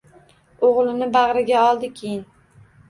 [0.69, 2.27] O’g‘lini bag‘riga oldi keyin.